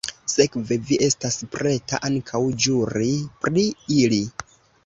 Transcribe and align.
Sekve 0.35 0.77
vi 0.87 0.97
estas 1.07 1.37
preta 1.57 2.01
ankaŭ 2.11 2.43
ĵuri 2.65 3.15
pri 3.45 3.67
ili? 4.01 4.23